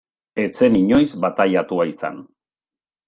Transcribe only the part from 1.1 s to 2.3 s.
bataiatua izan.